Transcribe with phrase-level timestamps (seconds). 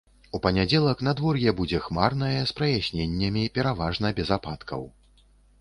[0.37, 4.81] У панядзелак надвор'е будзе хмарнае з праясненнямі, пераважна без ападкаў.